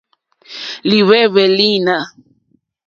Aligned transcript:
Líhwɛ́hwɛ́ 0.89 1.47
lǐnà. 1.57 1.97